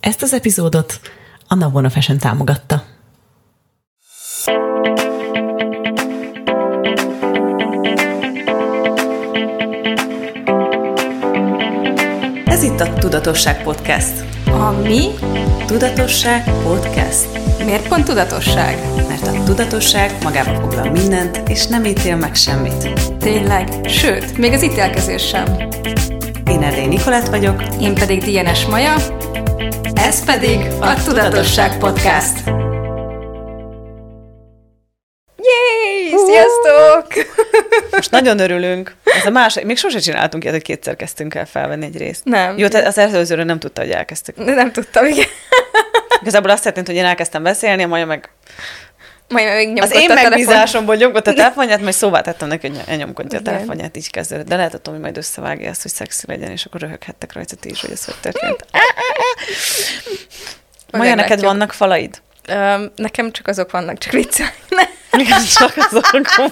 [0.00, 1.00] Ezt az epizódot
[1.48, 2.82] a Navona Fashion támogatta.
[12.44, 14.24] Ez itt a Tudatosság Podcast.
[14.46, 15.08] A mi?
[15.66, 17.26] Tudatosság Podcast.
[17.64, 18.78] Miért pont tudatosság?
[19.08, 22.88] Mert a tudatosság magába foglal mindent, és nem ítél meg semmit.
[23.18, 23.68] Tényleg.
[23.88, 25.44] Sőt, még az ítélkezés sem.
[26.46, 28.94] Én Erdély Nikolát vagyok, Én pedig Dienes Maja,
[30.06, 32.46] ez pedig a Tudatosság Podcast.
[35.36, 36.14] Jéj!
[36.26, 37.06] Sziasztok!
[37.90, 38.94] Most nagyon örülünk.
[39.04, 42.24] Ez a másik, még sose csináltunk ilyet, hogy kétszer kezdtünk el felvenni egy részt.
[42.24, 42.58] Nem.
[42.58, 44.36] Jó, tehát az előzőről nem tudta, hogy elkezdtük.
[44.36, 45.26] Nem tudtam, igen.
[46.20, 48.30] Igazából azt történt, hogy én elkezdtem beszélni, majd meg
[49.30, 53.42] Majd még az én megbízásomból nyomkodta a telefonját, majd szóvá tettem neki, hogy elnyomkodja a
[53.42, 54.46] telefonját, így kezdődött.
[54.46, 57.70] De lehet, hogy Tomi majd összevágja ezt, hogy szexi legyen, és akkor röhöghettek rajta ti
[57.70, 58.64] is, hogy ez hogy történt.
[60.98, 62.22] Maja, neked vannak falaid?
[62.96, 64.52] Nekem csak azok vannak, csak viccelni.
[65.18, 66.36] Igen, csak azok vannak.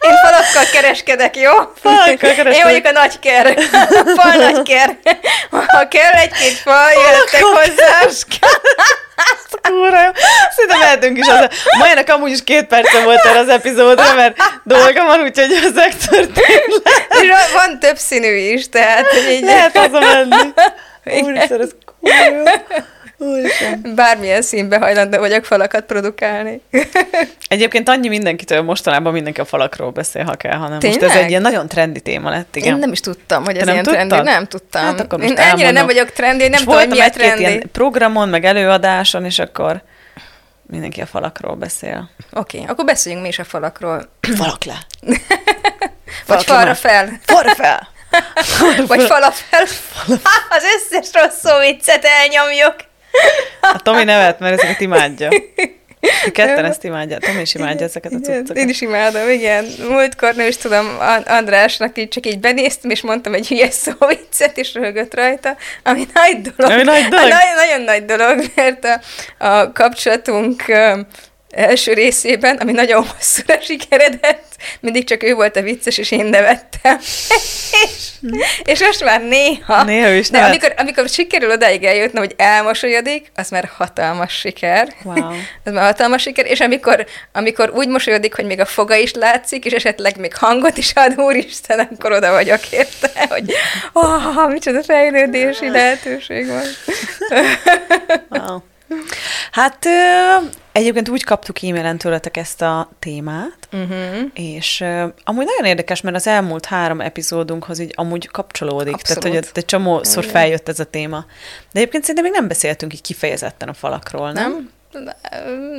[0.00, 1.52] Én falakkal kereskedek, jó?
[1.82, 2.56] Falakkal kereskedek.
[2.56, 3.46] Én vagyok a nagy ker.
[3.72, 4.96] A fal nagy ker.
[5.50, 8.08] Ha kell egy-két fal, jöttek hozzám.
[9.62, 10.10] Kurva jó.
[10.56, 11.48] Szerintem mehetünk is az.
[11.78, 16.82] Majának amúgy is két perce volt erre az epizódra, mert dolga van, úgyhogy ezek történt
[17.10, 17.46] le.
[17.52, 20.52] Van több színű is, tehát így Lehet hazamenni.
[21.04, 21.70] Úristen, ez
[22.00, 22.42] kurva jó.
[23.22, 23.92] Úristen.
[23.94, 26.60] bármilyen színbe hajlandó vagyok falakat produkálni.
[27.48, 31.16] Egyébként annyi mindenkitől mostanában mindenki a falakról beszél, ha kell, hanem most ez Tényleg?
[31.16, 32.72] egy ilyen nagyon trendi téma lett, igen.
[32.72, 34.08] Én nem is tudtam, hogy ez nem ilyen tudtad?
[34.08, 34.30] trendi.
[34.30, 34.82] Nem tudtam.
[34.84, 35.72] Hát akkor most Én ennyire elmondom.
[35.74, 37.40] nem vagyok trendi, nem És tudom, hogy mi a trendi.
[37.40, 39.82] ilyen programon, meg előadáson, és akkor
[40.66, 42.10] mindenki a falakról beszél.
[42.32, 44.10] Oké, okay, akkor beszéljünk mi is a falakról.
[44.36, 44.78] Falak le!
[46.26, 47.20] Vagy falra fel.
[47.22, 47.88] Falra fel!
[48.86, 49.62] Vagy fala fel.
[50.50, 52.74] Az összes rossz szó viccet elnyomjuk.
[53.60, 55.28] A Tomi nevet, mert ezeket imádja.
[56.24, 57.18] Ti ketten ezt imádja.
[57.18, 58.56] Tomi is imádja ezeket a cuccokat.
[58.56, 59.66] Én is imádom, igen.
[59.88, 63.92] Múltkor nem is tudom, An- Andrásnak így csak így benéztem, és mondtam egy hülye szó
[64.08, 66.72] viccet, és röhögött rajta, ami nagy dolog.
[66.72, 67.28] Ami nagy dolog?
[67.28, 69.00] Nagyon, nagyon nagy dolog, mert a,
[69.46, 70.64] a kapcsolatunk
[71.50, 76.98] első részében, ami nagyon hosszúra sikeredett, mindig csak ő volt a vicces, és én nevettem.
[77.84, 78.10] és,
[78.64, 80.52] és most már néha, Néha is de nevet.
[80.52, 84.88] amikor, amikor sikerül odáig eljutni, hogy elmosolyodik, az már hatalmas siker.
[85.02, 85.32] Wow.
[85.64, 89.64] Ez már hatalmas siker, és amikor, amikor úgy mosolyodik, hogy még a foga is látszik,
[89.64, 93.52] és esetleg még hangot is ad, úristen, akkor oda vagyok érte, hogy
[93.92, 96.64] oh, micsoda fejlődési lehetőség van.
[98.28, 98.62] Wow.
[99.52, 99.86] Hát
[100.72, 104.30] egyébként úgy kaptuk e-mailen tőletek ezt a témát, Uh-huh.
[104.34, 104.80] és
[105.24, 108.94] amúgy nagyon érdekes, mert az elmúlt három epizódunkhoz így amúgy kapcsolódik.
[108.94, 109.22] Abszolút.
[109.22, 111.24] Tehát, hogy egy csomószor feljött ez a téma.
[111.72, 114.50] De egyébként szerintem még nem beszéltünk így kifejezetten a falakról, nem?
[114.52, 114.70] Nem?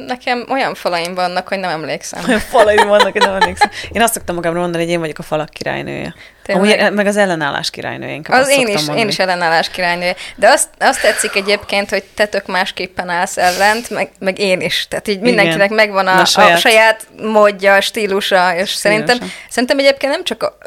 [0.07, 2.23] Nekem olyan falaim vannak, hogy nem emlékszem.
[2.27, 3.69] Olyan falaim vannak, hogy nem emlékszem.
[3.91, 6.16] Én azt szoktam magamra mondani, hogy én vagyok a falak királynője.
[6.44, 6.79] Tényleg?
[6.79, 8.13] Amúgy, meg az ellenállás királynője.
[8.13, 8.99] inkább Az én is, mondani.
[8.99, 10.11] én is ellenállás királynő.
[10.35, 14.88] De azt, azt tetszik egyébként, hogy te tök másképpen állsz ellent, meg, meg én is.
[14.89, 15.75] Tehát így mindenkinek Igen.
[15.75, 19.38] megvan a, Na, a, saját- saját módja, stílusa, és szerintem, Színesen.
[19.49, 20.57] szerintem egyébként nem csak a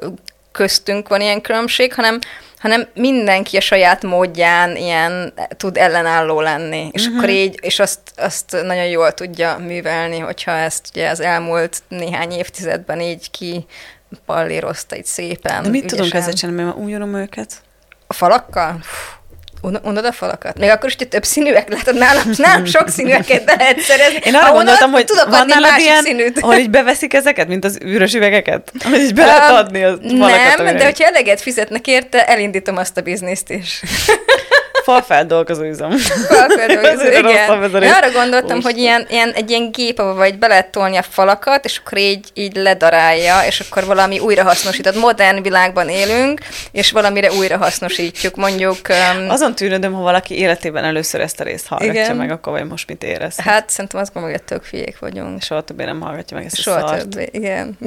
[0.55, 2.19] köztünk van ilyen különbség, hanem
[2.59, 6.89] hanem mindenki a saját módján ilyen tud ellenálló lenni.
[6.93, 7.17] És Mhm.
[7.17, 12.31] akkor így, és azt, azt nagyon jól tudja művelni, hogyha ezt ugye az elmúlt néhány
[12.33, 13.67] évtizedben így ki
[14.27, 15.63] pallírozta így szépen.
[15.63, 16.21] De mit tudunk ügyesen.
[16.21, 17.53] ezzel csinálni, mert unom őket?
[18.07, 18.71] A falakkal?
[18.71, 18.83] Un-
[19.83, 20.59] Unod a falakat?
[20.59, 24.19] Még akkor is, hogy több színűek látod nálam, nálam sok színűeket be lehet szerezni.
[24.25, 26.39] Én arra gondoltam, hogy tudok van nálad ilyen, színűt.
[26.41, 28.73] ahol így beveszik ezeket, mint az üres üvegeket?
[28.85, 30.63] Ahol így be lehet adni a falakat.
[30.63, 33.81] Nem, de hogyha eleget fizetnek érte, elindítom azt a bizniszt is.
[34.85, 35.91] Falfeldolgozó üzem.
[36.29, 37.83] Falfeldolgozó, a igen.
[37.83, 38.63] Én arra gondoltam, Úristen.
[38.63, 42.29] hogy ilyen, ilyen, egy ilyen gép, vagy be lehet tolni a falakat, és akkor így,
[42.35, 44.97] így ledarálja, és akkor valami újrahasznosított.
[45.01, 46.41] Modern világban élünk,
[46.73, 48.37] és valamire újrahasznosítjuk.
[48.37, 52.17] Mondjuk, um, Azon tűnődöm, ha valaki életében először ezt a részt hallgatja Igen.
[52.17, 53.37] meg, akkor vagy most mit érez.
[53.37, 55.43] hát szerintem azt gondolom, hogy tök fiék vagyunk.
[55.43, 57.09] Soha többé nem hallgatja meg ezt a Soha szart.
[57.09, 57.79] többé, igen.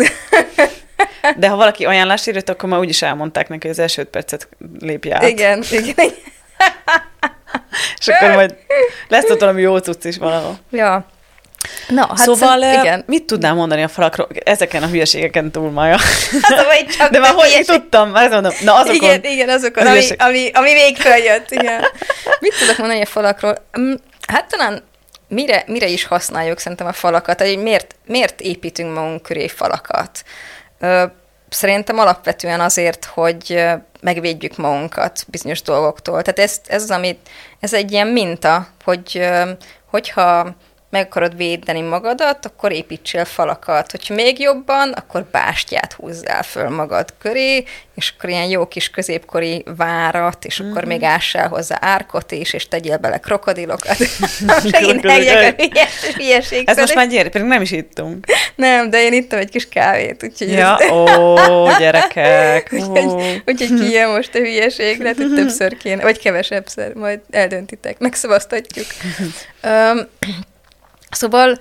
[1.38, 4.48] De ha valaki ajánlást írt, akkor már úgyis elmondták neki, hogy az első percet
[4.80, 5.28] lépje át.
[5.28, 6.10] igen, igen, igen.
[8.00, 8.56] És akkor majd
[9.10, 10.58] lesz ott valami jó cucc is valahol.
[10.72, 11.06] Ja.
[11.88, 13.04] Na, hát szóval szerint- igen.
[13.08, 14.28] mit tudnál mondani a falakról?
[14.44, 15.98] Ezeken a hülyeségeken túl, Maja.
[16.98, 18.52] Csak De már hogy hülyeség- tudtam, már mondom.
[18.64, 18.96] Na azokon.
[18.96, 21.82] Igen, igen, azokon, Az ami, ami, ami még feljött, igen.
[22.40, 23.58] Mit tudok mondani a falakról?
[23.80, 23.94] Mm,
[24.28, 24.84] Hát talán
[25.28, 30.24] mire, mire is használjuk szerintem a falakat, hogy miért, miért építünk magunk köré falakat?
[31.50, 33.64] Szerintem alapvetően azért, hogy
[34.02, 36.22] megvédjük magunkat bizonyos dolgoktól.
[36.22, 37.30] Tehát ez, ez, amit,
[37.60, 39.30] ez egy ilyen minta, hogy
[39.86, 40.56] hogyha
[40.90, 43.92] meg akarod védeni magadat, akkor építsél falakat.
[43.92, 47.64] Hogyha még jobban, akkor bástyát húzzál föl magad köré,
[47.96, 50.72] és akkor ilyen jó kis középkori várat, és mm-hmm.
[50.72, 50.92] akkor mhm.
[50.92, 53.96] még ássál hozzá árkot is, és tegyél bele krokodilokat.
[54.72, 55.12] Segint a
[56.16, 56.70] hülyeség.
[56.70, 58.26] Ez most már gyere, pedig nem is ittunk.
[58.56, 60.52] Nem, de én ittam egy kis kávét, úgyhogy...
[60.52, 61.36] Ja, ó,
[61.78, 62.70] gyerekek.
[62.74, 68.86] úgyhogy, úgyhogy ki most a hülyeség, lehet, hogy többször kéne, vagy kevesebbszer, majd eldöntitek, megszavaztatjuk.
[69.64, 70.08] um,
[71.10, 71.58] Szóval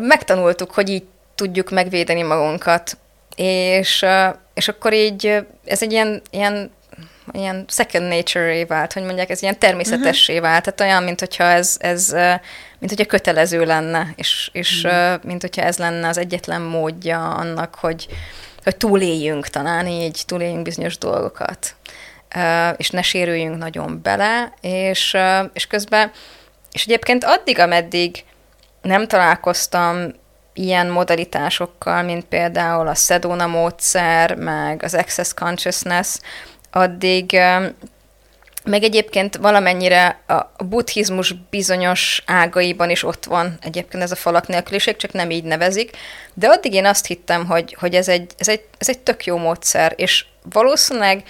[0.00, 1.04] megtanultuk, hogy így
[1.34, 2.98] tudjuk megvédeni magunkat,
[3.36, 4.04] és,
[4.54, 6.74] és akkor így ez egy ilyen, ilyen
[7.32, 10.48] ilyen second nature vált, hogy mondják, ez ilyen természetessé uh-huh.
[10.48, 12.10] vált, tehát olyan, mint hogyha ez, ez
[12.78, 15.22] mint hogyha kötelező lenne, és, és uh-huh.
[15.24, 18.06] mint hogyha ez lenne az egyetlen módja annak, hogy,
[18.64, 21.74] hogy túléljünk talán így, túléljünk bizonyos dolgokat,
[22.76, 25.16] és ne sérüljünk nagyon bele, és,
[25.52, 26.10] és közben,
[26.72, 28.24] és egyébként addig, ameddig
[28.86, 30.12] nem találkoztam
[30.54, 36.16] ilyen modalitásokkal, mint például a Sedona módszer, meg az Access Consciousness,
[36.70, 37.40] addig
[38.64, 44.96] meg egyébként valamennyire a buddhizmus bizonyos ágaiban is ott van egyébként ez a falak nélküliség,
[44.96, 45.90] csak nem így nevezik,
[46.34, 49.36] de addig én azt hittem, hogy, hogy ez, egy, ez, egy, ez egy tök jó
[49.36, 51.22] módszer, és valószínűleg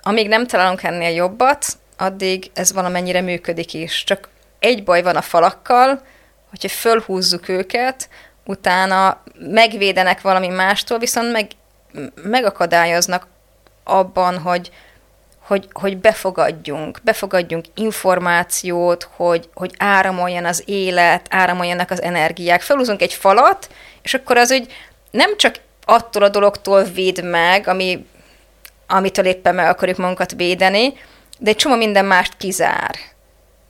[0.00, 1.66] amíg nem találunk ennél jobbat,
[1.96, 4.04] addig ez valamennyire működik is.
[4.04, 4.28] Csak
[4.58, 6.02] egy baj van a falakkal,
[6.50, 8.08] hogyha fölhúzzuk őket,
[8.44, 11.46] utána megvédenek valami mástól, viszont meg,
[12.14, 13.26] megakadályoznak
[13.84, 14.70] abban, hogy,
[15.38, 22.60] hogy, hogy befogadjunk, befogadjunk információt, hogy, hogy áramoljon az élet, áramoljanak az energiák.
[22.60, 23.70] Felhúzunk egy falat,
[24.02, 24.72] és akkor az, hogy
[25.10, 25.54] nem csak
[25.84, 28.06] attól a dologtól véd meg, ami,
[28.86, 30.92] amitől éppen meg akarjuk magunkat védeni,
[31.38, 32.94] de egy csomó minden mást kizár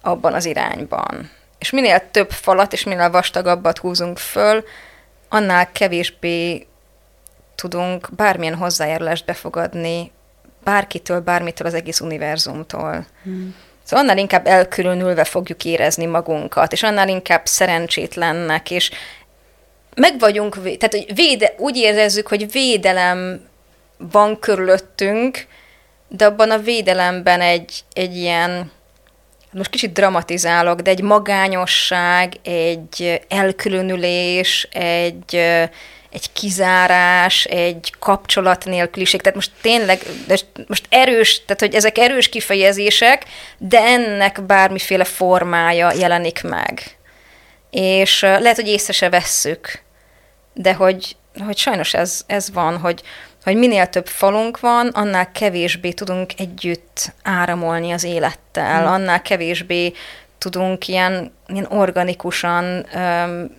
[0.03, 1.31] abban az irányban.
[1.59, 4.65] És minél több falat és minél vastagabbat húzunk föl,
[5.29, 6.67] annál kevésbé
[7.55, 10.13] tudunk bármilyen hozzájárulást befogadni
[10.65, 13.07] bárkitől, bármitől az egész univerzumtól.
[13.23, 13.55] Hmm.
[13.83, 18.91] Szóval annál inkább elkülönülve fogjuk érezni magunkat, és annál inkább szerencsétlennek, és
[19.95, 23.41] meg vagyunk, tehát hogy véde, úgy érezzük, hogy védelem
[23.97, 25.47] van körülöttünk,
[26.09, 28.71] de abban a védelemben egy, egy ilyen
[29.53, 35.35] most kicsit dramatizálok, de egy magányosság, egy elkülönülés, egy,
[36.11, 39.21] egy kizárás, egy kapcsolat nélküliség.
[39.21, 40.03] Tehát most tényleg,
[40.67, 43.25] most erős, tehát hogy ezek erős kifejezések,
[43.59, 46.97] de ennek bármiféle formája jelenik meg.
[47.71, 49.83] És lehet, hogy észre se vesszük,
[50.55, 53.03] de hogy, hogy sajnos ez, ez van, hogy,
[53.43, 58.93] hogy minél több falunk van, annál kevésbé tudunk együtt áramolni az élettel, hmm.
[58.93, 59.93] annál kevésbé
[60.39, 63.51] tudunk ilyen, ilyen organikusan öm,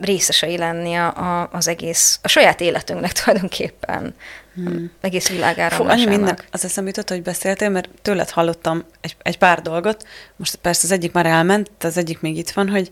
[0.00, 4.14] részesei lenni a, a, az egész, a saját életünknek tulajdonképpen.
[4.54, 4.90] Hmm.
[5.00, 5.74] Egész világára.
[5.74, 10.06] Fú, annyi minden, az eszembe jutott, hogy beszéltél, mert tőled hallottam egy, egy pár dolgot.
[10.36, 12.88] Most persze az egyik már elment, az egyik még itt van, hogy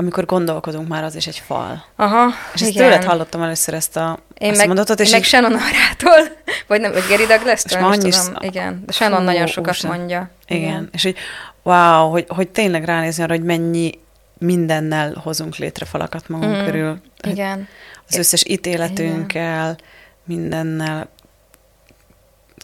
[0.00, 1.84] amikor gondolkodunk már, az is egy fal.
[1.96, 5.26] Aha, És ezt tőled hallottam először ezt a én meg, mondatot, és én meg így...
[5.26, 6.36] Shannon Arától,
[6.68, 8.34] vagy nem, vagy Gary douglas és annyi tudom.
[8.38, 9.90] Igen, de Shannon Hú, nagyon sokat úristen.
[9.90, 10.30] mondja.
[10.46, 10.62] Igen.
[10.62, 11.16] Igen, és hogy
[11.62, 13.98] wow, hogy, hogy tényleg ránézni arra, hogy mennyi
[14.38, 17.00] mindennel hozunk létre falakat magunk mm, körül.
[17.22, 17.68] Igen.
[18.08, 19.78] Az összes ítéletünkkel, igen.
[20.24, 21.08] mindennel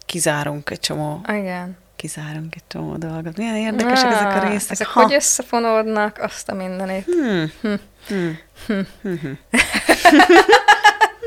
[0.07, 3.37] kizárunk egy csomó igen kizárunk egy csomó dolgot.
[3.37, 4.71] Milyen érdekesek Na, ezek a részek.
[4.71, 5.03] Ezek ha.
[5.03, 7.05] hogy összefonódnak, azt a mindenét.
[7.05, 7.53] Hmm.
[7.61, 7.75] Hm.
[8.09, 8.39] Hmm.
[8.67, 8.87] Hmm.
[9.03, 9.39] Hmm.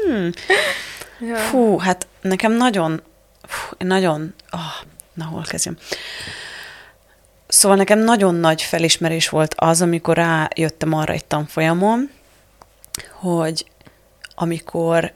[0.05, 0.29] hmm.
[1.19, 1.35] Ja.
[1.35, 3.01] Fú, hát nekem nagyon,
[3.47, 5.77] fú, nagyon, oh, na hol kezdjem.
[7.47, 12.09] Szóval nekem nagyon nagy felismerés volt az, amikor rájöttem arra egy tanfolyamon,
[13.11, 13.65] hogy
[14.35, 15.13] amikor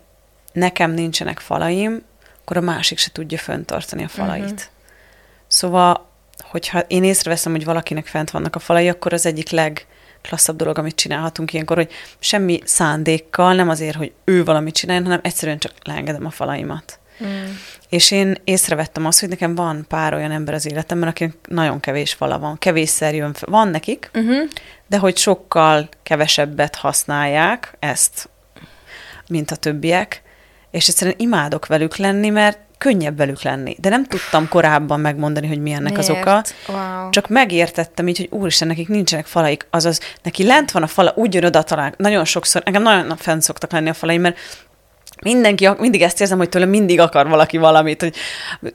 [0.51, 2.03] nekem nincsenek falaim,
[2.41, 4.43] akkor a másik se tudja föntartani a falait.
[4.43, 4.72] Uh-huh.
[5.53, 6.09] Szóval,
[6.41, 10.95] hogyha én észreveszem, hogy valakinek fent vannak a falai, akkor az egyik legklasszabb dolog, amit
[10.95, 16.25] csinálhatunk ilyenkor, hogy semmi szándékkal, nem azért, hogy ő valamit csináljon, hanem egyszerűen csak leengedem
[16.25, 16.99] a falaimat.
[17.23, 17.43] Mm.
[17.89, 22.13] És én észrevettem azt, hogy nekem van pár olyan ember az életemben, akinek nagyon kevés
[22.13, 23.49] fala van, kevésszer jön fel.
[23.51, 24.49] Van nekik, uh-huh.
[24.87, 28.29] de hogy sokkal kevesebbet használják ezt,
[29.27, 30.21] mint a többiek,
[30.71, 33.75] és egyszerűen imádok velük lenni, mert könnyebb velük lenni.
[33.79, 36.09] De nem tudtam korábban megmondani, hogy milyennek Miért?
[36.09, 36.43] az oka.
[36.67, 37.09] Wow.
[37.09, 39.67] Csak megértettem így, hogy úristen, nekik nincsenek falaik.
[39.69, 41.93] Azaz, neki lent van a fala, úgy jön oda talán.
[41.97, 44.37] Nagyon sokszor, nekem nagyon fent szoktak lenni a falaim, mert
[45.23, 48.15] mindenki, mindig ezt érzem, hogy tőlem mindig akar valaki valamit, hogy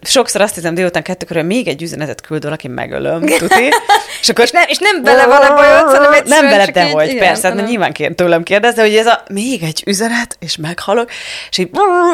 [0.02, 3.68] sokszor azt hiszem délután kettőkor, hogy még egy üzenetet küld valaki, megölöm, tuti?
[4.20, 7.48] És, akkor, és, nem, és nem bele vele bajod, hanem Nem bele, de hogy, persze,
[7.48, 7.64] hanem...
[7.64, 11.10] nyilván kér, tőlem kérdez, de hogy ez a még egy üzenet, és meghalok,
[11.50, 11.70] és így,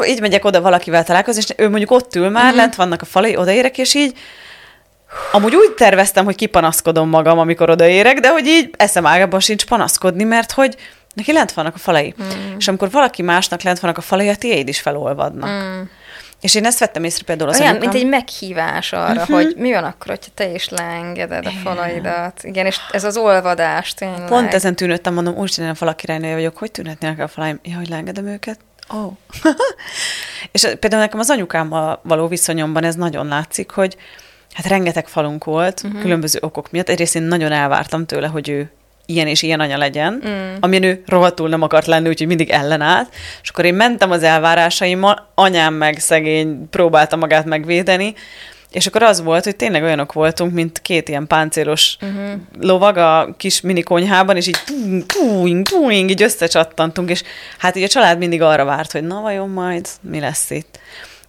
[0.08, 2.58] így megyek oda valakivel találkozni, és ő mondjuk ott ül már, uh-huh.
[2.58, 4.12] lent vannak a falai, odaérek, és így,
[5.32, 10.24] Amúgy úgy terveztem, hogy kipanaszkodom magam, amikor odaérek, de hogy így eszem ágában sincs panaszkodni,
[10.24, 10.76] mert hogy
[11.14, 12.14] neki lent vannak a falai.
[12.22, 12.56] Mm.
[12.58, 15.50] És amikor valaki másnak lent vannak a falai, a tiéd is felolvadnak.
[15.50, 15.82] Mm.
[16.44, 17.90] És én ezt vettem észre például az Olyan, anyukám.
[17.90, 19.36] mint egy meghívás arra, uh-huh.
[19.36, 22.40] hogy mi van akkor, hogyha te is leengeded a falaidat.
[22.42, 24.28] Igen, és ez az olvadás tényleg.
[24.28, 27.58] Pont ezen tűnődtem, mondom, úgy a falakirálynője vagyok, hogy tűnhetnének a falaim?
[27.62, 28.58] Ja, hogy leengedem őket?
[28.94, 28.96] Ó.
[28.96, 29.12] Oh.
[30.52, 33.96] és például nekem az anyukámmal való viszonyomban ez nagyon látszik, hogy
[34.52, 36.00] hát rengeteg falunk volt, uh-huh.
[36.00, 36.88] különböző okok miatt.
[36.88, 38.70] Egyrészt én nagyon elvártam tőle, hogy ő
[39.06, 40.54] ilyen és ilyen anya legyen, mm.
[40.60, 43.14] amilyen ő rohadtul nem akart lenni, úgyhogy mindig ellenállt.
[43.42, 48.14] És akkor én mentem az elvárásaimmal, anyám meg szegény próbálta magát megvédeni,
[48.74, 52.40] és akkor az volt, hogy tényleg olyanok voltunk, mint két ilyen páncélos uh-huh.
[52.60, 54.58] lovag a kis mini konyhában, és így
[55.06, 57.22] púing, púing, így összecsattantunk, és
[57.58, 60.78] hát így a család mindig arra várt, hogy na vajon majd mi lesz itt.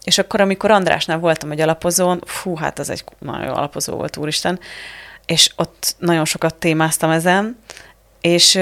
[0.03, 4.59] És akkor, amikor Andrásnál voltam egy alapozón, fú, hát az egy nagyon alapozó volt, úristen,
[5.25, 7.57] és ott nagyon sokat témáztam ezen,
[8.21, 8.59] és,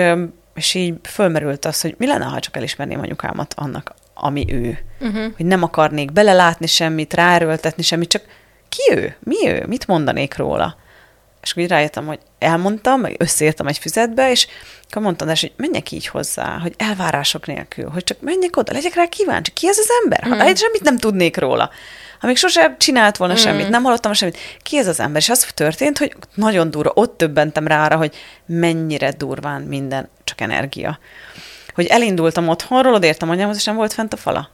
[0.55, 4.79] és így fölmerült az, hogy mi lenne, ha csak elismerném anyukámat annak, ami ő.
[5.00, 5.34] Uh-huh.
[5.36, 8.24] Hogy nem akarnék belelátni semmit, ráerőltetni semmit, csak
[8.70, 9.15] ki ő?
[9.20, 9.65] Mi ő?
[9.67, 10.77] Mit mondanék róla?
[11.41, 14.48] És akkor így rájöttem, hogy elmondtam, meg összeírtam egy füzetbe, és
[14.89, 19.05] akkor mondtam, hogy menjek így hozzá, hogy elvárások nélkül, hogy csak menjek oda, legyek rá
[19.05, 20.24] kíváncsi, ki ez az ember?
[20.24, 20.53] Ha mm.
[20.53, 21.70] semmit nem tudnék róla.
[22.23, 23.37] Ha még sosem csinált volna mm.
[23.37, 25.21] semmit, nem hallottam semmit, ki ez az ember?
[25.21, 28.15] És az történt, hogy nagyon durva, ott többentem rá arra, hogy
[28.45, 30.99] mennyire durván minden csak energia.
[31.75, 34.49] Hogy elindultam otthonról, odértem anyámhoz, és nem volt fent a fala.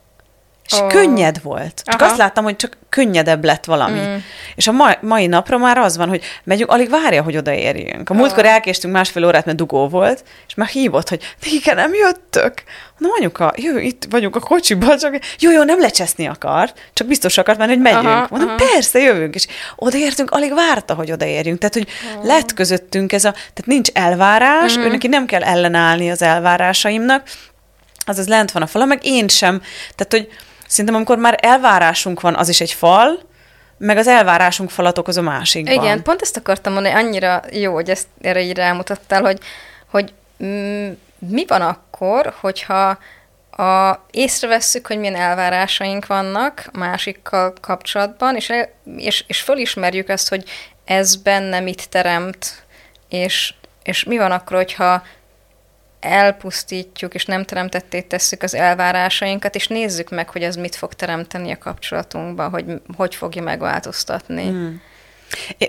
[0.66, 0.88] És oh.
[0.88, 1.82] könnyed volt.
[1.86, 2.10] Csak Aha.
[2.10, 4.00] azt láttam, hogy csak könnyedebb lett valami.
[4.00, 4.16] Mm.
[4.56, 8.10] És a mai, mai napra már az van, hogy megyünk, alig várja, hogy odaérjünk.
[8.10, 12.64] A múltkor elkéstünk másfél órát, mert dugó volt, és már hívott, hogy igen, nem jöttök.
[12.98, 17.38] Na anyuka, jö, itt vagyunk a kocsiban, csak jó, jó, nem lecseszni akart, csak biztos
[17.38, 18.06] akart menni, hogy megyünk.
[18.06, 18.58] Aha, Mondom, aha.
[18.74, 19.36] persze, jövünk.
[19.36, 21.60] És odaértünk, alig várta, hogy odaérjünk.
[21.60, 22.26] Tehát, hogy oh.
[22.26, 24.82] lett közöttünk ez a, tehát nincs elvárás, mm.
[24.82, 27.30] őnek nem kell ellenállni az elvárásaimnak,
[28.06, 29.62] azaz lent van a fala, meg én sem.
[29.96, 30.30] Tehát, hogy
[30.70, 33.20] Szerintem amikor már elvárásunk van, az is egy fal,
[33.78, 35.74] meg az elvárásunk falat okoz a másikban.
[35.74, 39.40] Igen, pont ezt akartam mondani, annyira jó, hogy ezt erre így rámutattál, hogy,
[39.90, 42.98] hogy mm, mi van akkor, hogyha
[43.52, 48.52] a, észrevesszük, hogy milyen elvárásaink vannak másikkal kapcsolatban, és,
[48.98, 50.44] és, és fölismerjük azt, hogy
[50.86, 52.64] ez benne mit teremt,
[53.10, 55.04] és, és mi van akkor, hogyha
[56.00, 61.52] elpusztítjuk, és nem teremtetté tesszük az elvárásainkat, és nézzük meg, hogy ez mit fog teremteni
[61.52, 62.66] a kapcsolatunkban, hogy
[62.96, 64.44] hogy fogja megváltoztatni.
[64.44, 64.82] Hmm.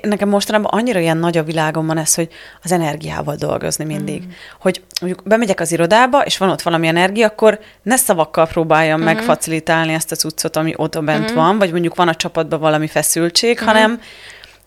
[0.03, 2.29] Nekem mostanában annyira ilyen nagy a világom ez, hogy
[2.63, 4.23] az energiával dolgozni mindig.
[4.23, 4.31] Mm.
[4.61, 9.05] Hogy mondjuk bemegyek az irodába, és van ott valami energia, akkor ne szavakkal próbáljam mm.
[9.05, 11.35] megfacilitálni ezt a cuccot, ami ott bent mm.
[11.35, 13.67] van, vagy mondjuk van a csapatban valami feszültség, mm.
[13.67, 14.01] hanem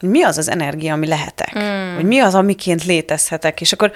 [0.09, 1.59] mi az az energia, ami lehetek?
[1.59, 1.95] Mm.
[1.95, 3.61] Vagy mi az, amiként létezhetek?
[3.61, 3.91] És akkor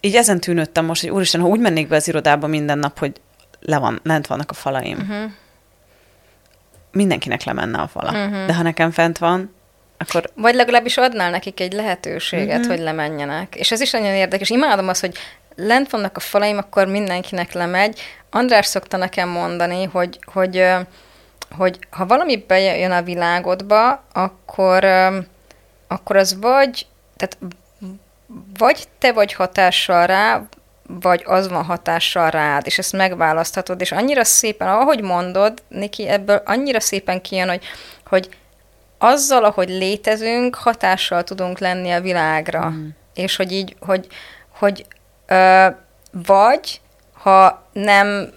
[0.00, 3.12] így ezen tűnődtem most, hogy úristen, ha úgy mennék be az irodába minden nap, hogy
[3.60, 5.30] le van, lent vannak a falaim, uh-huh.
[6.92, 8.10] mindenkinek lemenne a fala.
[8.10, 8.46] Uh-huh.
[8.46, 9.54] De ha nekem fent van,
[9.98, 10.30] akkor...
[10.34, 12.74] Vagy legalábbis adnál nekik egy lehetőséget, uh-huh.
[12.74, 13.54] hogy lemenjenek.
[13.56, 14.50] És ez is nagyon érdekes.
[14.50, 15.16] Imádom azt, hogy
[15.56, 18.00] lent vannak a falaim, akkor mindenkinek lemegy.
[18.30, 20.64] András szokta nekem mondani, hogy, hogy,
[21.56, 24.84] hogy ha valami bejön a világodba, akkor,
[25.92, 27.38] akkor az vagy, tehát
[28.58, 30.42] vagy te vagy hatással rá,
[30.86, 36.42] vagy az van hatással rád, és ezt megválaszthatod, és annyira szépen, ahogy mondod, Niki, ebből
[36.44, 37.64] annyira szépen kijön, hogy,
[38.06, 38.28] hogy
[38.98, 42.68] azzal, ahogy létezünk, hatással tudunk lenni a világra.
[42.68, 42.88] Mm.
[43.14, 44.06] És hogy így, hogy,
[44.58, 44.86] hogy
[45.26, 45.66] ö,
[46.10, 46.80] vagy,
[47.12, 48.32] ha nem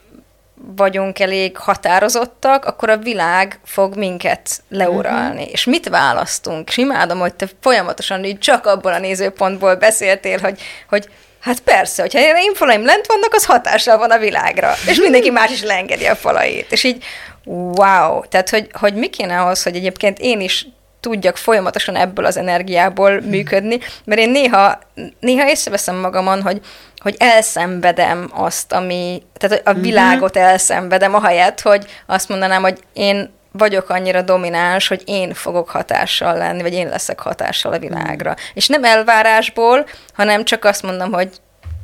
[0.76, 5.40] vagyunk elég határozottak, akkor a világ fog minket leuralni.
[5.40, 5.52] Uh-huh.
[5.52, 6.68] És mit választunk?
[6.68, 11.10] És imádom, hogy te folyamatosan így csak abból a nézőpontból beszéltél, hogy, hogy
[11.46, 14.74] Hát persze, hogyha én falaim lent vannak, az hatással van a világra.
[14.88, 16.72] És mindenki más is leengedi a falait.
[16.72, 17.04] És így,
[17.44, 18.22] wow!
[18.30, 20.68] Tehát, hogy, hogy mi kéne ahhoz, hogy egyébként én is
[21.06, 24.80] tudjak folyamatosan ebből az energiából működni, mert én néha,
[25.20, 26.62] néha észreveszem magamon, hogy,
[26.98, 29.82] hogy elszenvedem azt, ami, tehát a mhm.
[29.82, 36.38] világot elszenvedem, ahelyett, hogy azt mondanám, hogy én vagyok annyira domináns, hogy én fogok hatással
[36.38, 38.30] lenni, vagy én leszek hatással a világra.
[38.30, 38.44] Mm.
[38.54, 41.30] És nem elvárásból, hanem csak azt mondom, hogy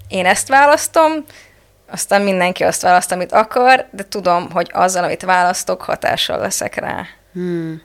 [0.07, 1.11] én ezt választom,
[1.91, 7.05] aztán mindenki azt választ, amit akar, de tudom, hogy azzal, amit választok, hatással leszek rá.
[7.33, 7.81] Hmm.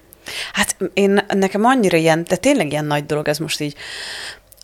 [0.52, 3.75] Hát én, nekem annyira ilyen, de tényleg ilyen nagy dolog ez most így,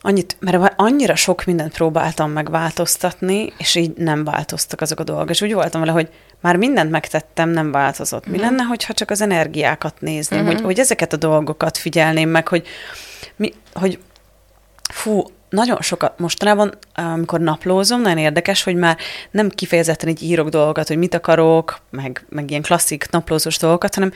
[0.05, 5.31] annyit, mert annyira sok mindent próbáltam megváltoztatni, és így nem változtak azok a dolgok.
[5.31, 6.09] És úgy voltam vele, hogy
[6.41, 8.27] már mindent megtettem, nem változott.
[8.27, 8.49] Mi uh-huh.
[8.49, 10.55] lenne, hogyha csak az energiákat nézném, uh-huh.
[10.55, 12.67] hogy, hogy ezeket a dolgokat figyelném meg, hogy,
[13.37, 13.99] mi, hogy
[14.91, 18.97] fú, nagyon sokat mostanában, amikor naplózom, nagyon érdekes, hogy már
[19.31, 24.13] nem kifejezetten így írok dolgokat, hogy mit akarok, meg, meg ilyen klasszik naplózós dolgokat, hanem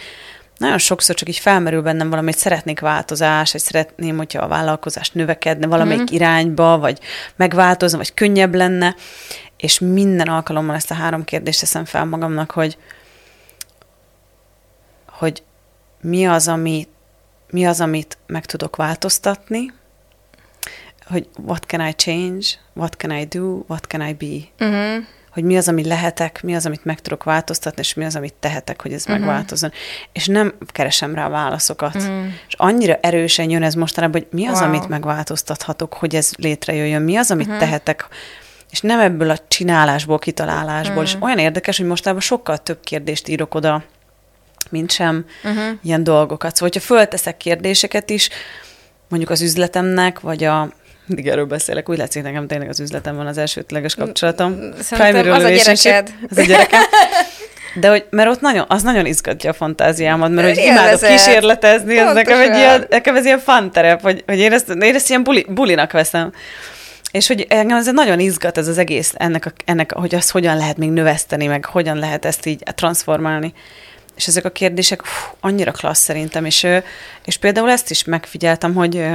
[0.56, 5.10] nagyon sokszor csak így felmerül bennem valami, hogy szeretnék változás, hogy szeretném, hogyha a vállalkozás
[5.10, 6.14] növekedne valamelyik mm.
[6.14, 7.00] irányba, vagy
[7.36, 8.94] megváltozna, vagy könnyebb lenne,
[9.56, 12.78] és minden alkalommal ezt a három kérdést teszem fel magamnak, hogy,
[15.06, 15.42] hogy
[16.00, 16.88] mi az, ami,
[17.50, 19.72] mi az, amit meg tudok változtatni,
[21.06, 24.66] hogy what can I change, what can I do, what can I be.
[24.66, 25.04] Uh-huh.
[25.36, 28.34] Hogy mi az, ami lehetek, mi az, amit meg tudok változtatni, és mi az, amit
[28.34, 29.18] tehetek, hogy ez uh-huh.
[29.18, 29.72] megváltozzon.
[30.12, 31.94] És nem keresem rá válaszokat.
[31.94, 32.24] Uh-huh.
[32.48, 34.68] És annyira erősen jön ez mostanában, hogy mi az, wow.
[34.68, 37.60] amit megváltoztathatok, hogy ez létrejöjjön, mi az, amit uh-huh.
[37.60, 38.08] tehetek,
[38.70, 41.02] és nem ebből a csinálásból, kitalálásból.
[41.02, 41.08] Uh-huh.
[41.08, 43.84] És olyan érdekes, hogy mostában sokkal több kérdést írok oda,
[44.70, 45.64] mint sem uh-huh.
[45.82, 46.56] ilyen dolgokat.
[46.56, 48.28] Szóval, hogyha fölteszek kérdéseket is,
[49.08, 50.72] mondjuk az üzletemnek, vagy a
[51.06, 54.58] mindig erről beszélek, úgy látszik, nekem tényleg az üzletem van az elsődleges kapcsolatom.
[54.80, 56.14] Szerintem az a gyereked.
[56.30, 56.80] Az a gyerekem.
[57.80, 62.14] De hogy, mert ott nagyon, az nagyon izgatja a fantáziámat, mert hogy imádok kísérletezni, ez
[62.14, 65.22] nekem egy ilyen, nekem ez ilyen fun terep, hogy, hogy én, ezt, én ezt ilyen
[65.22, 66.32] buli, bulinak veszem.
[67.10, 70.56] És hogy engem ez nagyon izgat ez az egész, ennek, a, ennek, hogy azt hogyan
[70.56, 73.52] lehet még növeszteni, meg hogyan lehet ezt így transformálni.
[74.16, 76.66] És ezek a kérdések uf, annyira klassz szerintem, és,
[77.24, 79.06] és például ezt is megfigyeltem, hogy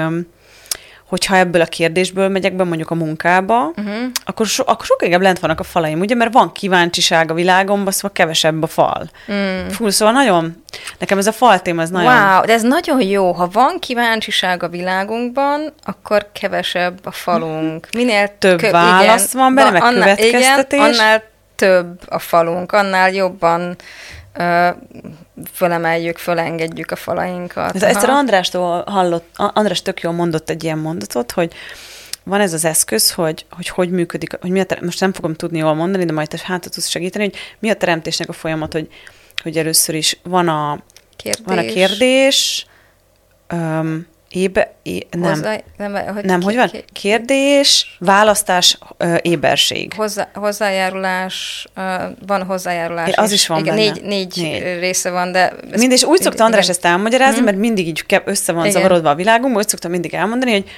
[1.12, 3.96] hogyha ebből a kérdésből megyek be mondjuk a munkába, uh-huh.
[4.26, 7.94] akkor, so, akkor sokkal inkább lent vannak a falaim, ugye, mert van kíváncsiság a világomban,
[7.94, 9.10] szóval kevesebb a fal.
[9.32, 9.68] Mm.
[9.68, 10.64] Fú, szóval nagyon,
[11.00, 12.14] nekem ez a fal téma, ez nagyon...
[12.14, 13.32] Wow, de ez nagyon jó.
[13.32, 17.88] Ha van kíváncsiság a világunkban, akkor kevesebb a falunk.
[17.96, 20.80] Minél több kö- válasz igen, van benne, meg annál, következtetés.
[20.80, 21.24] Igen, annál
[21.56, 23.76] több a falunk, annál jobban
[25.54, 27.76] fölemeljük, fölengedjük a falainkat.
[27.76, 31.54] Ez egyszer Andrástól hallott, András tök jól mondott egy ilyen mondatot, hogy
[32.24, 35.34] van ez az eszköz, hogy hogy, hogy működik, hogy mi a terem, most nem fogom
[35.34, 38.74] tudni jól mondani, de majd te hát tudsz segíteni, hogy mi a teremtésnek a folyamat,
[38.74, 38.88] hogy,
[39.42, 40.80] hogy először is van a
[41.16, 42.66] kérdés, van a kérdés
[43.54, 45.34] um, Ébe, é, nem.
[45.34, 46.72] Hozzá, nem, hogy, nem, ki, hogy van?
[46.92, 49.94] Kérdés, választás, ö, éberség.
[49.94, 51.96] Hozzá, hozzájárulás, ö,
[52.28, 53.10] van hozzájárulás.
[53.10, 55.54] É, az is, is van Igen, négy, négy, négy része van, de...
[55.70, 56.76] Mindig, és úgy szokta András igen.
[56.76, 57.46] ezt elmagyarázni, hmm.
[57.46, 58.76] mert mindig így össze van igen.
[58.76, 60.70] zavarodva a világunk, úgy szoktam mindig elmondani, hogy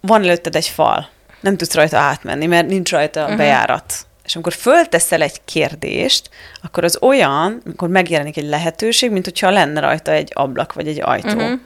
[0.00, 1.08] van előtted egy fal,
[1.40, 3.36] nem tudsz rajta átmenni, mert nincs rajta uh-huh.
[3.36, 3.94] bejárat.
[4.24, 6.30] És amikor fölteszel egy kérdést,
[6.62, 11.00] akkor az olyan, amikor megjelenik egy lehetőség, mint hogyha lenne rajta egy ablak vagy egy
[11.02, 11.28] ajtó.
[11.28, 11.60] Uh-huh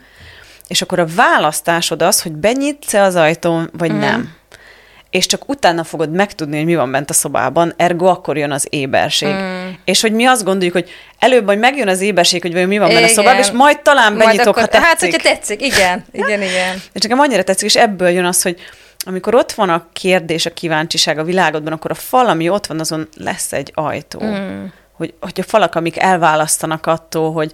[0.69, 3.99] és akkor a választásod az, hogy benyitsz-e az ajtón, vagy mm.
[3.99, 4.33] nem.
[5.11, 8.67] És csak utána fogod megtudni, hogy mi van bent a szobában, ergo akkor jön az
[8.71, 9.35] éberség.
[9.35, 9.69] Mm.
[9.85, 12.89] És hogy mi azt gondoljuk, hogy előbb majd megjön az éberség, hogy vajon mi van
[12.89, 15.13] benne a szobában, és majd talán benyitok, majd akkor, ha hát, tetszik.
[15.13, 16.83] Hát, hogyha tetszik, igen, igen, igen.
[16.93, 18.61] És nekem annyira tetszik, és ebből jön az, hogy
[19.07, 22.81] amikor ott van a kérdés, a kíváncsiság a világodban, akkor a fal, ami ott van,
[22.81, 24.23] azon lesz egy ajtó.
[24.23, 24.65] Mm.
[24.93, 27.53] Hogy, hogy a falak, amik elválasztanak attól, hogy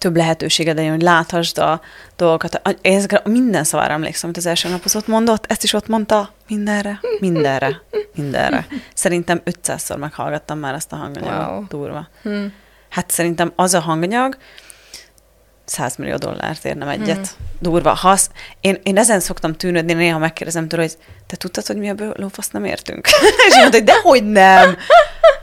[0.00, 1.80] több lehetőséged legyen, hogy láthasd a
[2.16, 2.78] dolgokat.
[2.82, 7.00] Ezekre minden szavára emlékszem, amit az első nap ott mondott, ezt is ott mondta, mindenre,
[7.18, 7.82] mindenre,
[8.14, 8.66] mindenre.
[8.94, 11.66] Szerintem 500-szor meghallgattam már azt a hanganyagot, wow.
[11.68, 12.08] durva.
[12.22, 12.52] Hmm.
[12.88, 14.36] Hát szerintem az a hanganyag,
[15.64, 17.16] 100 millió dollárt érne egyet.
[17.16, 17.46] Hmm.
[17.58, 17.92] Durva.
[17.92, 18.30] Hasz.
[18.60, 22.52] Én, én ezen szoktam tűnődni, néha megkérdezem tőle, hogy te tudtad, hogy mi a lófaszt
[22.52, 23.06] nem értünk?
[23.48, 24.76] és mondta, hogy dehogy nem.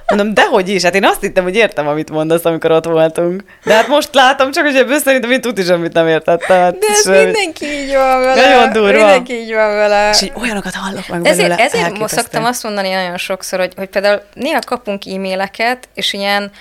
[0.08, 0.84] Mondom, dehogy is.
[0.84, 3.44] Hát én azt hittem, hogy értem, amit mondasz, amikor ott voltunk.
[3.64, 6.60] De hát most látom csak, hogy ebből szerintem én tuti semmit nem értettem.
[6.60, 7.24] Hát De ez semmi.
[7.24, 8.50] mindenki így van vele.
[8.50, 8.92] Nagyon durva.
[8.92, 10.10] Mindenki így van vele.
[10.10, 11.64] És így olyanokat hallok meg ezért, belőle.
[11.64, 16.52] Ezért most szoktam azt mondani nagyon sokszor, hogy, hogy például néha kapunk e-maileket, és ilyen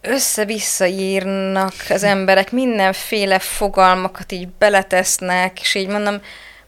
[0.00, 6.20] össze-vissza írnak az emberek, mindenféle fogalmakat így beletesznek, és így mondom,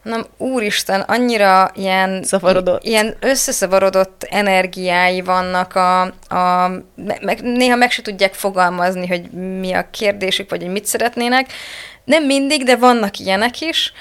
[0.03, 2.85] mondom, úristen, annyira ilyen, Szavarodott.
[2.85, 6.71] ilyen összeszavarodott energiái vannak, a, a,
[7.21, 11.53] meg, néha meg se tudják fogalmazni, hogy mi a kérdésük, vagy hogy mit szeretnének.
[12.05, 13.93] Nem mindig, de vannak ilyenek is,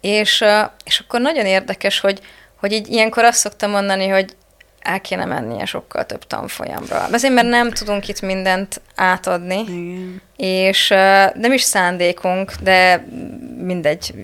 [0.00, 0.44] és,
[0.84, 2.20] és akkor nagyon érdekes, hogy,
[2.60, 4.36] hogy így ilyenkor azt szoktam mondani, hogy
[4.80, 7.04] el kéne mennie sokkal több tanfolyamra.
[7.12, 10.22] Azért, mert nem tudunk itt mindent átadni, Igen.
[10.36, 10.88] és
[11.34, 13.06] nem is szándékunk, de
[13.68, 14.14] mindegy,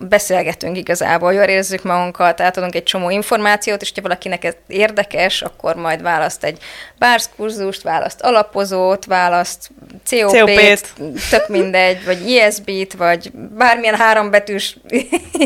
[0.00, 5.74] beszélgetünk igazából, jól érezzük magunkat, átadunk egy csomó információt, és ha valakinek ez érdekes, akkor
[5.74, 6.58] majd választ egy
[6.98, 9.70] bárszkurzust, választ alapozót, választ
[10.10, 10.92] COP-t, COP-t.
[11.30, 14.76] tök mindegy, vagy ISB-t, vagy bármilyen hárombetűs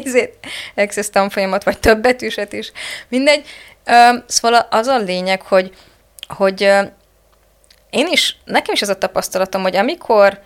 [0.77, 2.73] Access tanfolyamat, vagy több betűset is,
[3.09, 3.47] mindegy.
[4.27, 5.73] Szóval az a lényeg, hogy,
[6.29, 6.61] hogy
[7.91, 10.41] én is, nekem is ez a tapasztalatom, hogy amikor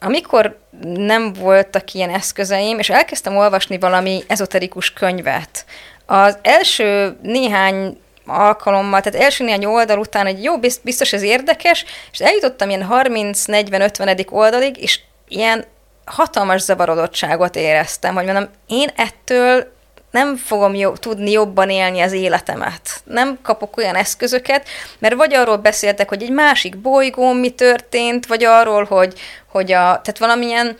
[0.00, 5.64] amikor nem voltak ilyen eszközeim, és elkezdtem olvasni valami ezoterikus könyvet,
[6.06, 12.18] az első néhány alkalommal, tehát első néhány oldal után, hogy jó, biztos ez érdekes, és
[12.18, 14.30] eljutottam ilyen 30-40-50.
[14.30, 15.64] oldalig, és ilyen
[16.04, 19.72] hatalmas zavarodottságot éreztem, hogy mondom, én ettől
[20.10, 23.00] nem fogom jó, tudni jobban élni az életemet.
[23.04, 24.68] Nem kapok olyan eszközöket,
[24.98, 29.82] mert vagy arról beszéltek, hogy egy másik bolygón mi történt, vagy arról, hogy, hogy a,
[29.84, 30.76] tehát valamilyen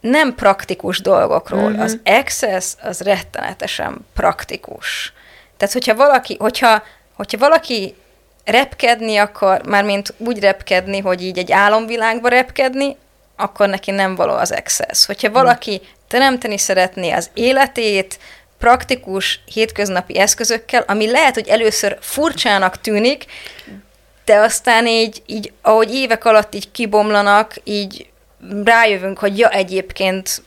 [0.00, 1.70] nem praktikus dolgokról.
[1.70, 1.80] Mm-hmm.
[1.80, 5.12] Az access az rettenetesen praktikus.
[5.56, 6.82] Tehát, hogyha valaki, hogyha,
[7.16, 7.94] hogyha valaki
[8.44, 12.96] repkedni akar, mármint úgy repkedni, hogy így egy álomvilágba repkedni,
[13.36, 15.06] akkor neki nem való az access.
[15.06, 18.18] Hogyha valaki teremteni szeretné az életét,
[18.58, 23.24] praktikus, hétköznapi eszközökkel, ami lehet, hogy először furcsának tűnik,
[24.24, 28.06] de aztán így, így ahogy évek alatt így kibomlanak, így
[28.64, 30.42] rájövünk, hogy ja, egyébként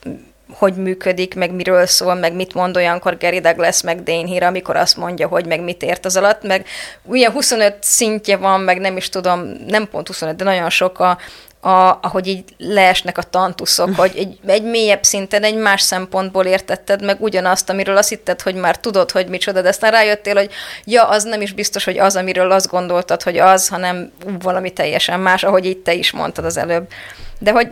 [0.50, 4.76] hogy működik, meg miről szól, meg mit mond olyankor Gary Douglas, meg Dane Hira, amikor
[4.76, 6.66] azt mondja, hogy meg mit ért az alatt, meg
[7.04, 11.18] ugye 25 szintje van, meg nem is tudom, nem pont 25, de nagyon sok a,
[11.66, 17.04] a, ahogy így leesnek a tantuszok, hogy egy, egy mélyebb szinten, egy más szempontból értetted
[17.04, 20.52] meg ugyanazt, amiről azt hitted, hogy már tudod, hogy micsoda, de aztán rájöttél, hogy
[20.84, 25.20] ja, az nem is biztos, hogy az, amiről azt gondoltad, hogy az, hanem valami teljesen
[25.20, 26.88] más, ahogy itt te is mondtad az előbb.
[27.40, 27.72] De hogy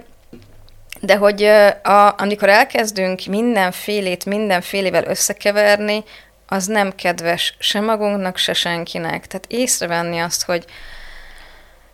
[1.02, 1.44] de hogy
[1.84, 6.04] a, amikor elkezdünk mindenfélét mindenfélével összekeverni,
[6.48, 9.28] az nem kedves se magunknak, se senkinek.
[9.28, 10.66] Tehát észrevenni azt, hogy,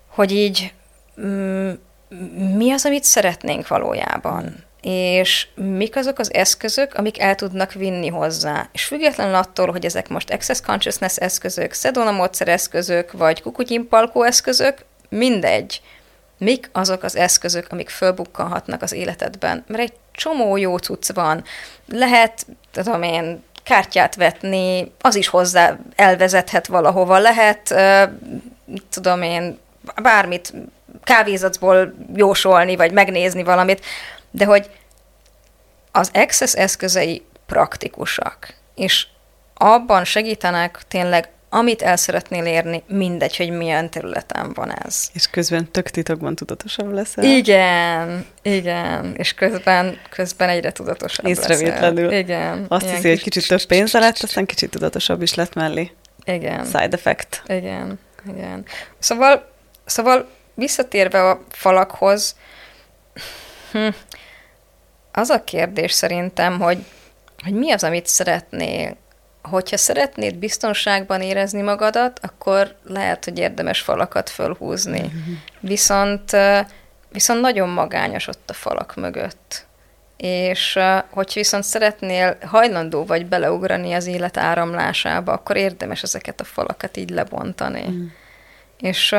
[0.08, 0.74] hogy így
[1.22, 1.72] mm,
[2.56, 8.70] mi az, amit szeretnénk valójában, és mik azok az eszközök, amik el tudnak vinni hozzá.
[8.72, 14.86] És függetlenül attól, hogy ezek most Access Consciousness eszközök, Sedona módszer eszközök, vagy Kukutyimpalkó eszközök,
[15.10, 15.82] mindegy.
[16.38, 19.64] Mik azok az eszközök, amik fölbukkanhatnak az életedben?
[19.68, 21.44] Mert egy csomó jó cucc van.
[21.88, 27.18] Lehet, tudom én, kártyát vetni, az is hozzá elvezethet valahova.
[27.18, 27.76] Lehet,
[28.90, 29.60] tudom én,
[30.02, 30.54] bármit
[31.10, 33.86] kávézacból jósolni, vagy megnézni valamit,
[34.32, 34.70] de hogy
[35.92, 39.08] az Access eszközei praktikusak, és
[39.54, 45.10] abban segítenek tényleg, amit el szeretnél érni, mindegy, hogy milyen területen van ez.
[45.14, 47.24] És közben tök titokban tudatosabb leszel.
[47.24, 52.04] Igen, igen, és közben, közben egyre tudatosabb Észrevétlenül.
[52.04, 52.20] leszel.
[52.20, 52.66] Igen.
[52.68, 55.92] Azt hiszi, hogy kicsit több pénze lett, aztán kicsit tudatosabb is lett mellé.
[56.24, 56.66] Igen.
[56.66, 57.44] Side effect.
[57.48, 58.66] Igen, igen.
[59.00, 59.52] Szóval,
[59.86, 60.28] szóval
[60.60, 62.36] visszatérve a falakhoz,
[63.72, 63.88] hm,
[65.12, 66.86] az a kérdés szerintem, hogy,
[67.44, 68.98] hogy mi az, amit szeretnél.
[69.42, 75.00] Hogyha szeretnéd biztonságban érezni magadat, akkor lehet, hogy érdemes falakat fölhúzni.
[75.00, 75.34] Mm-hmm.
[75.60, 76.38] Viszont,
[77.12, 79.68] viszont nagyon magányos ott a falak mögött.
[80.18, 86.98] És hogy viszont szeretnél hajlandó vagy beleugrani az élet áramlásába, akkor érdemes ezeket a falakat
[86.98, 87.86] így lebontani.
[87.90, 88.06] Mm.
[88.80, 89.16] És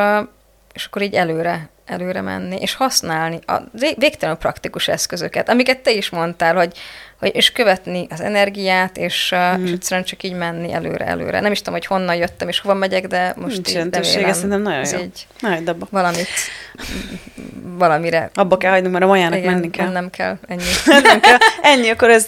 [0.75, 3.61] és akkor így előre, előre menni, és használni a
[3.97, 6.79] végtelenül praktikus eszközöket, amiket te is mondtál, hogy,
[7.19, 9.65] hogy és követni az energiát, és, hmm.
[9.65, 11.41] és egyszerűen csak így menni előre, előre.
[11.41, 14.33] Nem is tudom, hogy honnan jöttem, és hova megyek, de most Nincs így remélem.
[14.33, 14.99] szerintem nagyon jó.
[14.99, 15.87] Így Nagy abba.
[15.91, 16.29] Valamit,
[17.63, 18.31] valamire.
[18.35, 19.91] Abba kell hagynunk, mert a majának Igen, menni kell.
[19.91, 20.63] Nem kell, ennyi.
[21.03, 21.39] nem kell.
[21.63, 22.27] Ennyi, akkor ez...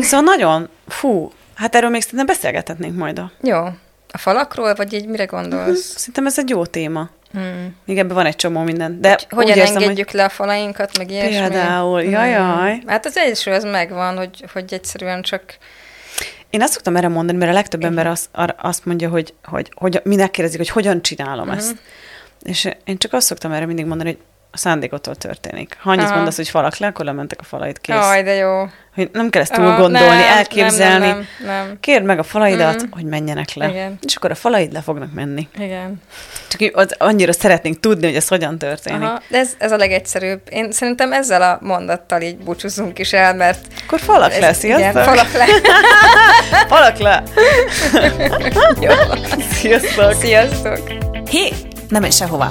[0.00, 3.32] Szóval nagyon, fú, hát erről még szerintem beszélgethetnénk majd a...
[3.42, 3.64] Jó.
[4.12, 5.96] A falakról, vagy így mire gondolsz?
[5.96, 7.10] Szerintem ez egy jó téma.
[7.32, 7.76] Hmm.
[7.84, 9.00] Még ebben van egy csomó minden.
[9.00, 10.18] De hogy, hogyan érzem, engedjük hogy...
[10.18, 11.48] le a falainkat, meg ilyesmi?
[11.48, 12.10] Például, hmm.
[12.10, 12.82] jajaj.
[12.86, 15.42] Hát az első az megvan, hogy, hogy egyszerűen csak...
[16.50, 20.00] Én azt szoktam erre mondani, mert a legtöbb ember azt, azt mondja, hogy, hogy, hogy
[20.04, 21.56] minek kérdezik, hogy hogyan csinálom uh-huh.
[21.56, 21.76] ezt.
[22.42, 24.18] És én csak azt szoktam erre mindig mondani, hogy
[24.50, 25.76] a szándékottól történik.
[25.80, 26.14] Ha annyit Aha.
[26.14, 27.96] mondasz, hogy falak le, akkor lementek a falait, kész.
[27.96, 28.68] Jaj, de jó.
[28.94, 31.06] Hogy nem kell ezt túl gondolni, nem, elképzelni.
[31.06, 31.76] Nem, nem, nem, nem.
[31.80, 32.90] Kérd meg a falaidat, mm.
[32.90, 33.68] hogy menjenek le.
[33.68, 33.98] Igen.
[34.02, 35.48] És akkor a falaid le fognak menni.
[35.58, 36.02] Igen.
[36.48, 39.02] Csak az, annyira szeretnénk tudni, hogy ez hogyan történik.
[39.02, 40.40] Aha, de ez, ez a legegyszerűbb.
[40.50, 43.66] Én szerintem ezzel a mondattal így búcsúzunk is el, mert...
[43.86, 44.90] Akkor falak ez, le, sziasztok!
[44.90, 45.46] Igen, falak le.
[46.74, 47.22] falak le.
[48.84, 48.90] Jó.
[49.52, 50.12] Sziasztok!
[50.12, 50.80] Sziasztok!
[51.30, 51.52] Hé,
[51.88, 52.50] nem menj sehová!